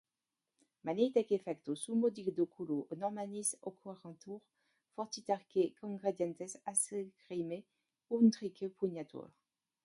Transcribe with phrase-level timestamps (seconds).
[0.85, 4.39] Mane itaque facto, summo diluculo a Normannis occurritur
[4.95, 7.59] fortiterque congredientes, acerrime
[8.17, 9.29] utrinque pugnatur.